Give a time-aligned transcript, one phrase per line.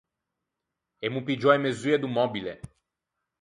[1.05, 2.53] Emmo piggiou e mesue do mòbile.